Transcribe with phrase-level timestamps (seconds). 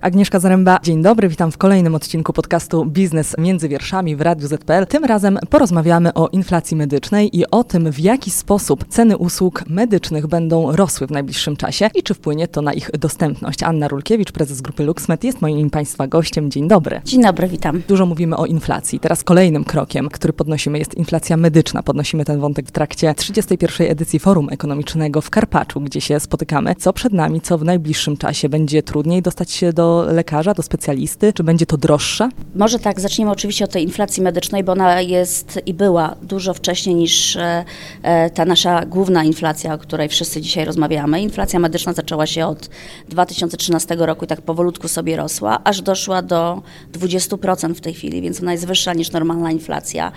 [0.00, 4.86] Agnieszka Zaręba, dzień dobry, witam w kolejnym odcinku podcastu Biznes między wierszami w Radiu ZPL.
[4.86, 10.26] Tym razem porozmawiamy o inflacji medycznej i o tym, w jaki sposób ceny usług medycznych
[10.26, 13.62] będą rosły w najbliższym czasie i czy wpłynie to na ich dostępność.
[13.62, 16.50] Anna Rulkiewicz, prezes grupy LuxMed, jest moim Państwa gościem.
[16.50, 17.00] Dzień dobry.
[17.04, 17.82] Dzień dobry, witam.
[17.88, 19.00] Dużo mówimy o inflacji.
[19.00, 21.82] Teraz kolejnym krokiem, który podnosimy, jest inflacja medyczna.
[21.82, 23.90] Podnosimy ten wątek w trakcie 31.
[23.90, 26.74] edycji Forum Ekonomicznego w Karpaczu, gdzie się spotykamy.
[26.74, 28.48] Co przed nami, co w najbliższym czasie?
[28.48, 31.32] Będzie trudniej dostać się do lekarza, do specjalisty?
[31.32, 32.28] Czy będzie to droższe?
[32.54, 36.94] Może tak, zaczniemy oczywiście od tej inflacji medycznej, bo ona jest i była dużo wcześniej
[36.94, 37.64] niż e,
[38.02, 41.20] e, ta nasza główna inflacja, o której wszyscy dzisiaj rozmawiamy.
[41.20, 42.70] Inflacja medyczna zaczęła się od
[43.08, 48.40] 2013 roku i tak powolutku sobie rosła, aż doszła do 20% w tej chwili, więc
[48.40, 50.12] ona jest wyższa niż normalna inflacja.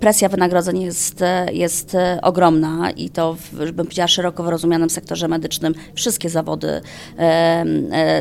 [0.00, 6.30] Presja wynagrodzeń jest, jest ogromna i to, w, bym powiedziała, szeroko rozumianym sektorze medycznym wszystkie
[6.30, 6.80] zawody,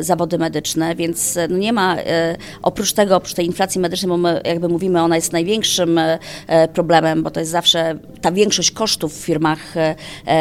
[0.02, 4.10] zawody zawody medyczne, więc e, no nie ma, e, oprócz tego, oprócz tej inflacji medycznej,
[4.10, 6.20] bo my jakby mówimy, ona jest największym e,
[6.74, 9.60] problemem, bo to jest zawsze ta większość kosztów w firmach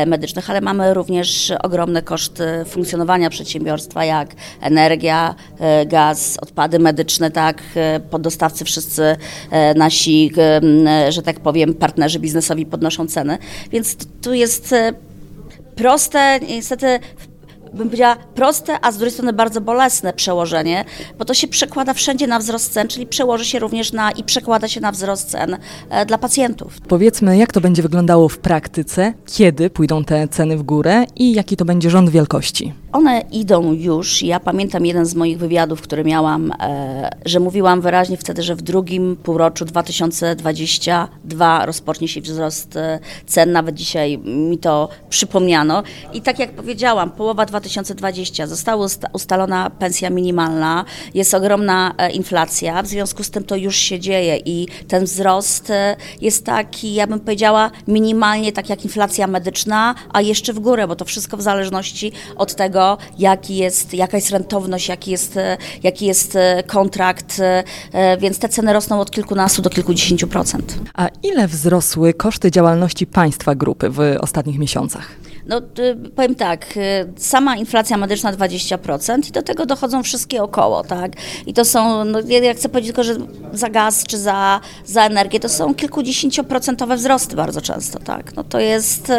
[0.07, 5.35] medycznych, ale mamy również ogromne koszty funkcjonowania przedsiębiorstwa, jak energia,
[5.87, 7.63] gaz, odpady medyczne, tak,
[8.11, 9.17] poddostawcy wszyscy
[9.77, 10.33] nasi,
[11.09, 13.39] że tak powiem, partnerzy biznesowi podnoszą ceny,
[13.73, 14.75] więc tu jest
[15.77, 17.01] proste, niestety
[17.73, 20.85] bym powiedziała, proste, a z drugiej strony bardzo bolesne przełożenie,
[21.19, 24.69] bo to się przekłada wszędzie na wzrost cen, czyli przełoży się również na i przekłada
[24.69, 25.57] się na wzrost cen
[25.91, 26.81] e, dla pacjentów.
[26.89, 31.57] Powiedzmy, jak to będzie wyglądało w praktyce, kiedy pójdą te ceny w górę i jaki
[31.57, 32.73] to będzie rząd wielkości?
[32.93, 34.23] One idą już.
[34.23, 38.63] Ja pamiętam jeden z moich wywiadów, który miałam, e, że mówiłam wyraźnie wtedy, że w
[38.63, 43.53] drugim półroczu 2022 rozpocznie się wzrost e, cen.
[43.53, 45.83] Nawet dzisiaj mi to przypomniano.
[46.13, 52.87] I tak jak powiedziałam, połowa 2020 została ustalona pensja minimalna, jest ogromna e, inflacja, w
[52.87, 55.73] związku z tym to już się dzieje i ten wzrost
[56.21, 60.97] jest taki, ja bym powiedziała, minimalnie tak jak inflacja medyczna, a jeszcze w górę, bo
[60.97, 65.57] to wszystko w zależności od tego, tego, jaki jest, jaka jest rentowność, jaki jest, e,
[65.83, 67.41] jaki jest e, kontrakt,
[67.93, 70.79] e, więc te ceny rosną od kilkunastu do kilkudziesięciu procent.
[70.95, 75.28] A ile wzrosły koszty działalności państwa grupy w ostatnich miesiącach?
[75.49, 75.61] No,
[76.17, 76.79] powiem tak,
[77.17, 81.13] sama inflacja medyczna 20% i do tego dochodzą wszystkie około, tak?
[81.47, 83.17] I to są, no, ja chcę powiedzieć tylko, że
[83.53, 88.37] za gaz czy za, za energię to są kilkudziesięcioprocentowe wzrosty bardzo często, tak?
[88.37, 89.13] No to jest,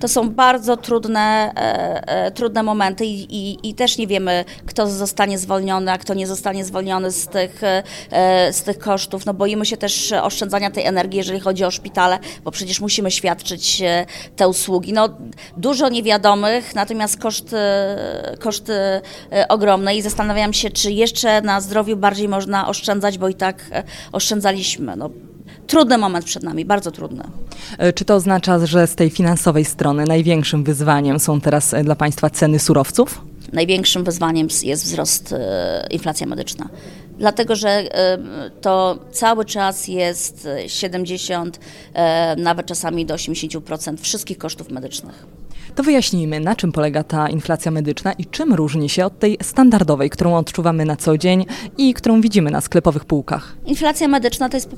[0.00, 1.52] to są bardzo trudne,
[2.34, 6.64] trudne momenty i, i, i, też nie wiemy, kto zostanie zwolniony, a kto nie zostanie
[6.64, 7.62] zwolniony z tych,
[8.10, 9.26] e, z tych kosztów.
[9.26, 13.82] No boimy się też oszczędzania tej energii, jeżeli chodzi o szpitale, bo przecież musimy świadczyć
[13.82, 14.06] e,
[14.36, 14.92] te usługi.
[14.92, 15.08] No,
[15.58, 17.56] dużo niewiadomych, natomiast koszty,
[18.40, 19.00] koszty e,
[19.48, 23.64] ogromne i zastanawiam się, czy jeszcze na zdrowiu bardziej można oszczędzać, bo i tak
[24.12, 24.96] oszczędzaliśmy.
[24.96, 25.10] No,
[25.68, 27.24] trudny moment przed nami, bardzo trudny.
[27.78, 31.96] E, czy to oznacza, że z tej finansowej strony największym wyzwaniem są teraz e, dla
[31.96, 33.20] Państwa ceny surowców?
[33.52, 36.68] Największym wyzwaniem jest wzrost e, inflacja medyczna.
[37.18, 37.84] Dlatego, że
[38.60, 41.60] to cały czas jest 70,
[42.36, 45.26] nawet czasami do 80% wszystkich kosztów medycznych.
[45.78, 50.10] To wyjaśnijmy, na czym polega ta inflacja medyczna i czym różni się od tej standardowej,
[50.10, 51.46] którą odczuwamy na co dzień
[51.78, 53.56] i którą widzimy na sklepowych półkach.
[53.66, 54.70] Inflacja medyczna to jest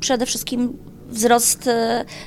[0.00, 0.78] przede wszystkim
[1.08, 1.66] wzrost,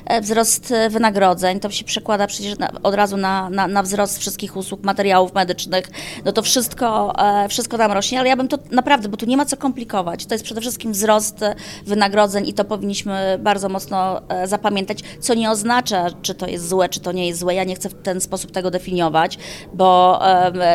[0.06, 4.57] e, wzrost wynagrodzeń, to się przekłada przecież na, od razu na, na, na, wzrost wszystkich
[4.57, 5.85] usług, materiałów medycznych,
[6.25, 9.38] no to wszystko, e, wszystko tam rośnie, ale ja bym to naprawdę, bo tu nie
[9.38, 11.39] ma co komplikować, to jest przede wszystkim wzrost
[11.85, 16.89] wynagrodzeń i to powinniśmy bardzo mocno e, zapamiętać, co nie oznacza, czy to jest złe,
[16.89, 19.38] czy to nie jest złe, ja nie chcę w ten sposób tego definiować,
[19.73, 20.19] bo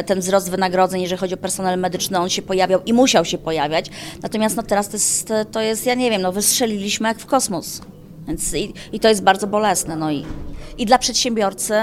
[0.06, 3.90] ten wzrost wynagrodzeń, jeżeli chodzi o personel medyczny, on się pojawiał i musiał się pojawiać,
[4.22, 7.80] natomiast no teraz to jest, to jest ja nie wiem, no wystrzeliliśmy jak w kosmos.
[8.28, 9.96] Więc i, i to jest bardzo bolesne.
[9.96, 10.24] No i,
[10.78, 11.74] i dla przedsiębiorcy,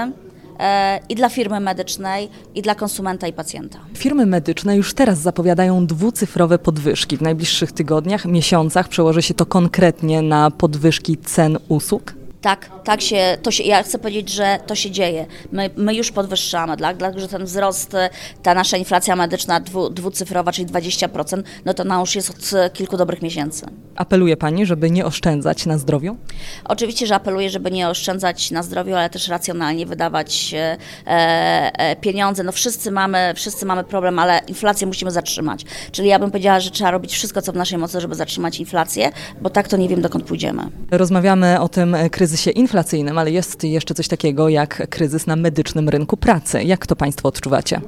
[0.58, 3.78] e, i dla firmy medycznej, i dla konsumenta i pacjenta.
[3.94, 7.16] Firmy medyczne już teraz zapowiadają dwucyfrowe podwyżki.
[7.16, 12.14] W najbliższych tygodniach, miesiącach przełoży się to konkretnie na podwyżki cen usług?
[12.42, 15.26] Tak, tak się, to się, ja chcę powiedzieć, że to się dzieje.
[15.52, 16.96] My, my już podwyższamy, tak?
[16.96, 17.96] dlatego że ten wzrost,
[18.42, 22.96] ta nasza inflacja medyczna dwu, dwucyfrowa, czyli 20%, no to ona już jest od kilku
[22.96, 23.66] dobrych miesięcy.
[23.96, 26.16] Apeluje Pani, żeby nie oszczędzać na zdrowiu?
[26.64, 32.42] Oczywiście, że apeluję, żeby nie oszczędzać na zdrowiu, ale też racjonalnie wydawać e, e, pieniądze.
[32.42, 35.64] No wszyscy mamy, wszyscy mamy problem, ale inflację musimy zatrzymać.
[35.92, 39.10] Czyli ja bym powiedziała, że trzeba robić wszystko, co w naszej mocy, żeby zatrzymać inflację,
[39.40, 40.62] bo tak to nie wiem, dokąd pójdziemy.
[40.90, 45.88] Rozmawiamy o tym kryzysie kryzysie inflacyjnym, ale jest jeszcze coś takiego jak kryzys na medycznym
[45.88, 46.62] rynku pracy.
[46.62, 47.80] Jak to Państwo odczuwacie?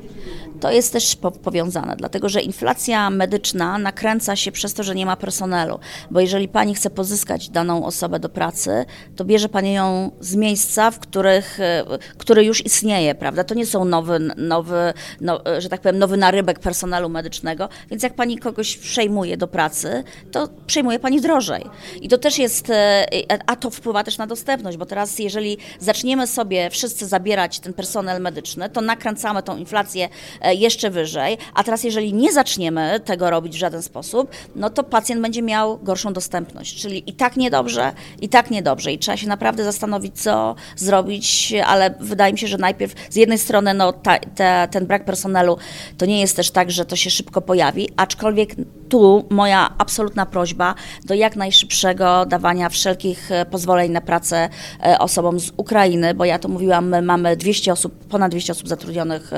[0.64, 5.16] To jest też powiązane, dlatego że inflacja medyczna nakręca się przez to, że nie ma
[5.16, 5.78] personelu.
[6.10, 8.84] Bo jeżeli pani chce pozyskać daną osobę do pracy,
[9.16, 11.84] to bierze pani ją z miejsca, w których, e,
[12.18, 13.44] który już istnieje, prawda?
[13.44, 18.14] To nie są nowy, nowy no, że tak powiem, nowy narybek personelu medycznego, więc jak
[18.14, 21.64] pani kogoś przejmuje do pracy, to przejmuje pani drożej.
[22.02, 23.06] I to też jest, e,
[23.46, 28.22] a to wpływa też na dostępność, bo teraz jeżeli zaczniemy sobie wszyscy zabierać ten personel
[28.22, 30.08] medyczny, to nakręcamy tą inflację
[30.40, 34.82] e, jeszcze wyżej, a teraz jeżeli nie zaczniemy tego robić w żaden sposób, no to
[34.82, 38.92] pacjent będzie miał gorszą dostępność, czyli i tak niedobrze, i tak niedobrze.
[38.92, 43.38] I trzeba się naprawdę zastanowić, co zrobić, ale wydaje mi się, że najpierw z jednej
[43.38, 45.58] strony no, ta, ta, ten brak personelu
[45.98, 48.50] to nie jest też tak, że to się szybko pojawi, aczkolwiek
[48.88, 50.74] tu moja absolutna prośba
[51.04, 54.48] do jak najszybszego dawania wszelkich e, pozwoleń na pracę
[54.86, 58.68] e, osobom z Ukrainy, bo ja to mówiłam, my mamy 200 osób, ponad 200 osób
[58.68, 59.30] zatrudnionych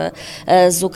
[0.46, 0.95] e, z Ukrainy,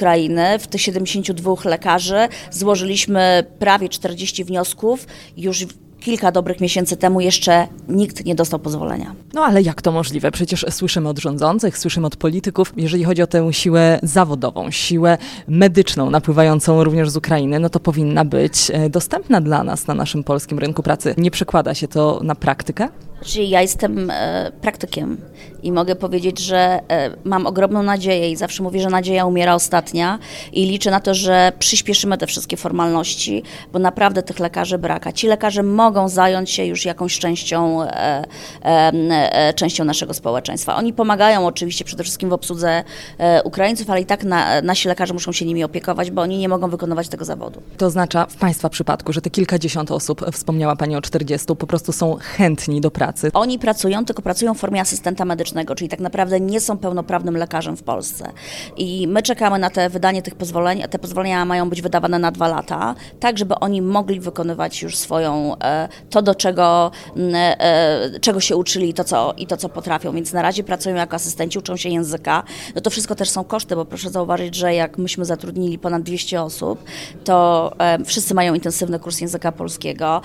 [0.59, 5.07] w tych 72 lekarzy złożyliśmy prawie 40 wniosków,
[5.37, 5.67] już
[6.01, 9.15] kilka dobrych miesięcy temu jeszcze nikt nie dostał pozwolenia.
[9.35, 10.31] No ale jak to możliwe?
[10.31, 15.19] Przecież słyszymy od rządzących, słyszymy od polityków, jeżeli chodzi o tę siłę zawodową, siłę
[15.49, 20.25] medyczną napływającą również z Ukrainy, no to powinna być e, dostępna dla nas na naszym
[20.25, 21.15] polskim rynku pracy.
[21.19, 22.89] Nie przekłada się to na praktykę?
[23.25, 25.17] Czyli ja jestem e, praktykiem
[25.63, 30.19] i mogę powiedzieć, że e, mam ogromną nadzieję i zawsze mówię, że nadzieja umiera ostatnia
[30.53, 33.43] i liczę na to, że przyspieszymy te wszystkie formalności,
[33.73, 35.13] bo naprawdę tych lekarzy braka.
[35.13, 38.25] Ci lekarze mogą zająć się już jakąś częścią, e,
[38.63, 40.77] e, częścią naszego społeczeństwa.
[40.77, 42.85] Oni pomagają oczywiście przede wszystkim w obsłudze
[43.19, 46.49] e, Ukraińców, ale i tak na, nasi lekarze muszą się nimi opiekować, bo oni nie
[46.49, 47.63] mogą wykonywać tego zawodu.
[47.77, 51.93] To oznacza w Państwa przypadku, że te kilkadziesiąt osób, wspomniała Pani o 40, po prostu
[51.93, 53.31] są chętni do pracy.
[53.35, 57.77] Oni pracują, tylko pracują w formie asystenta medycznego, czyli tak naprawdę nie są pełnoprawnym lekarzem
[57.77, 58.33] w Polsce.
[58.77, 62.31] I my czekamy na te wydanie tych pozwoleń, a te pozwolenia mają być wydawane na
[62.31, 65.80] dwa lata, tak żeby oni mogli wykonywać już swoją, e,
[66.11, 66.91] to do czego,
[67.35, 70.13] e, czego się uczyli to, co, i to, co potrafią.
[70.13, 72.43] Więc na razie pracują jako asystenci, uczą się języka.
[72.75, 76.43] No to wszystko też są koszty, bo proszę zauważyć, że jak myśmy zatrudnili ponad 200
[76.43, 76.85] osób,
[77.25, 80.23] to e, wszyscy mają intensywny kurs języka polskiego,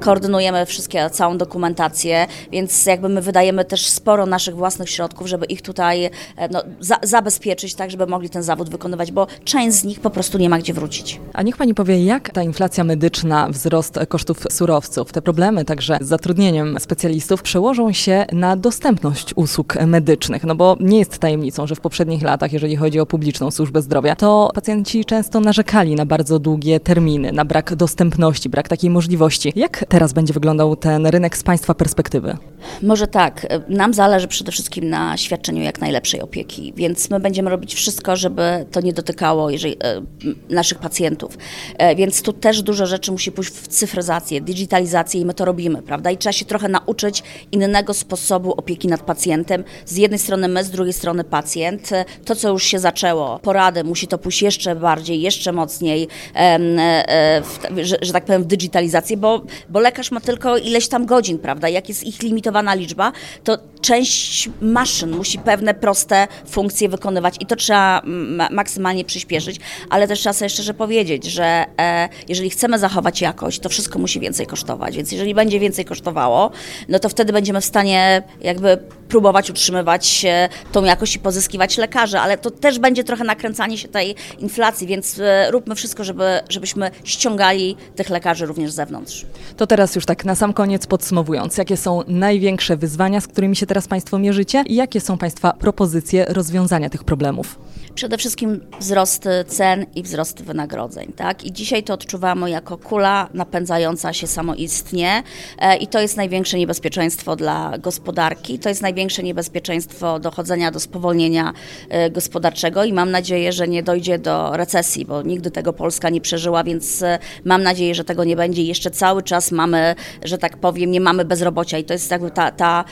[0.00, 5.62] koordynujemy wszystkie, całą dokumentację, więc jakby my wydajemy też sporo naszych własnych środków, żeby ich
[5.62, 6.10] tutaj e,
[6.50, 10.38] no, za, zabezpieczyć, tak żeby mogli ten zawód wykonywać, bo część z nich po prostu
[10.38, 11.20] nie ma gdzie wrócić.
[11.32, 16.06] A niech Pani powie, jak ta inflacja medyczna, wzrost kosztów surowców, te problemy także z
[16.06, 21.80] zatrudnieniem specjalistów przełożą się na dostępność usług medycznych, no bo nie jest tajemnicą, że w
[21.80, 26.80] poprzednich latach, jeżeli chodzi o publiczną służbę zdrowia, to pacjenci często narzekali na bardzo długie
[26.80, 29.52] terminy, na brak dostępności, brak takiej możliwości.
[29.56, 32.36] Jak teraz będzie wyglądał ten rynek z Państwa perspektywy?
[32.82, 33.46] Może tak.
[33.68, 38.66] Nam zależy przede wszystkim na świadczeniu jak najlepszej opieki, więc my będziemy robić wszystko, żeby
[38.70, 40.02] to nie dotykało jeżeli, e,
[40.50, 41.38] naszych pacjentów.
[41.78, 45.82] E, więc tu też dużo rzeczy musi pójść w cyfryzację, digitalizację i my to robimy,
[45.82, 46.10] prawda?
[46.10, 49.64] I trzeba się trochę nauczyć innego sposobu opieki nad pacjentem.
[49.86, 51.90] Z jednej strony my, z drugiej strony pacjent.
[52.24, 57.58] To, co już się zaczęło, porady, musi to pójść jeszcze bardziej, jeszcze mocniej, e, w,
[57.82, 61.68] że, że tak powiem, w digitalizację, bo, bo lekarz ma tylko ileś tam godzin, prawda?
[61.68, 63.12] Jak jest ich limitowana liczba,
[63.44, 68.02] to część maszyn musi pewne proste funkcje wykonywać i to trzeba
[68.50, 69.60] maksymalnie przyspieszyć,
[69.90, 74.20] ale też trzeba sobie szczerze powiedzieć, że e, jeżeli chcemy zachować jakość, to wszystko musi
[74.20, 76.50] więcej kosztować, więc jeżeli będzie więcej kosztowało,
[76.88, 80.26] no to wtedy będziemy w stanie jakby próbować utrzymywać
[80.72, 85.18] tą jakość i pozyskiwać lekarzy, ale to też będzie trochę nakręcanie się tej inflacji, więc
[85.18, 89.26] e, róbmy wszystko, żeby, żebyśmy ściągali tych lekarzy również z zewnątrz.
[89.56, 93.66] To teraz już tak na sam koniec podsumowując, jakie są największe wyzwania, z którymi się
[93.66, 97.58] teraz Państwo mierzycie i jakie są Państwa propozycje rozwiązania tych problemów?
[97.94, 101.12] Przede wszystkim wzrost cen i wzrost wynagrodzeń.
[101.16, 101.44] Tak?
[101.44, 105.22] I dzisiaj to odczuwamy jako kula napędzająca się samoistnie
[105.58, 111.52] e, i to jest największe niebezpieczeństwo dla gospodarki, to jest największe niebezpieczeństwo dochodzenia do spowolnienia
[111.88, 116.20] e, gospodarczego i mam nadzieję, że nie dojdzie do recesji, bo nigdy tego Polska nie
[116.20, 120.56] przeżyła, więc e, mam nadzieję, że tego nie będzie jeszcze cały czas mamy, że tak
[120.56, 122.84] powiem, nie mamy bezrobocia i to jest jakby ta, ta,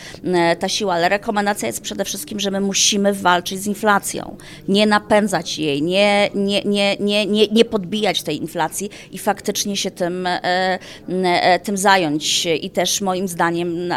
[0.58, 4.36] ta siła, ale rekomendacja jest przede wszystkim, że my musimy walczyć z inflacją.
[4.68, 9.90] Nie napędzać jej, nie, nie, nie, nie, nie, nie podbijać tej inflacji i faktycznie się
[9.90, 10.40] tym, e,
[11.08, 12.46] e, tym zająć.
[12.46, 13.92] I też moim zdaniem,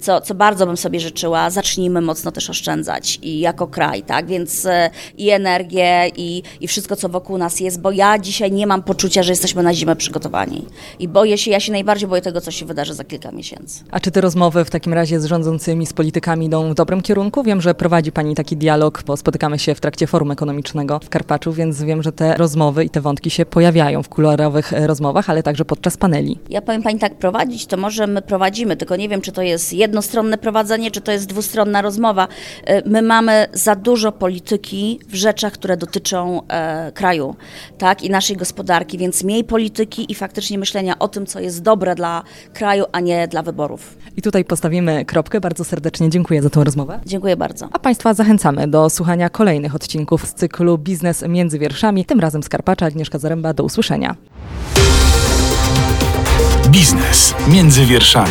[0.00, 4.26] co, co bardzo bym sobie życzyła, dobra, zacznijmy mocno też oszczędzać i jako kraj, tak?
[4.26, 8.66] Więc e, i energię, i, i wszystko, co wokół nas jest, bo ja dzisiaj nie
[8.66, 10.64] mam poczucia, że jesteśmy na zimę przygotowani.
[10.98, 13.84] I boję się, ja się najbardziej boję tego, co się wydarzy za kilka miesięcy.
[13.90, 17.42] A czy te rozmowy w takim razie z rządzącymi, z politykami idą w dobrym kierunku?
[17.42, 21.52] Wiem, że prowadzi Pani taki dialog, bo spotykamy się w trakcie forum ekonomicznego w Karpaczu,
[21.52, 25.42] więc wiem, że te rozmowy i te wątki się pojawiają w kuluarowych e, rozmowach, ale
[25.42, 26.38] także podczas paneli.
[26.50, 29.72] Ja powiem Pani tak, prowadzić to może my prowadzimy, tylko nie wiem, czy to jest
[29.72, 32.28] jednostronne prowadzenie, czy to jest dwustronna rozmowa.
[32.70, 37.36] Y, My mamy za dużo polityki w rzeczach, które dotyczą e, kraju
[37.78, 41.94] tak, i naszej gospodarki, więc mniej polityki i faktycznie myślenia o tym, co jest dobre
[41.94, 42.22] dla
[42.54, 43.98] kraju, a nie dla wyborów.
[44.16, 45.40] I tutaj postawimy kropkę.
[45.40, 47.00] Bardzo serdecznie dziękuję za tę rozmowę.
[47.06, 47.68] Dziękuję bardzo.
[47.72, 52.48] A Państwa zachęcamy do słuchania kolejnych odcinków z cyklu Biznes między wierszami, tym razem z
[52.48, 52.86] Karpacza.
[52.86, 54.16] Agnieszka Zaręba, do usłyszenia.
[56.68, 58.30] Biznes między wierszami.